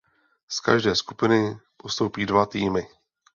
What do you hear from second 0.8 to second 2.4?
skupiny postoupí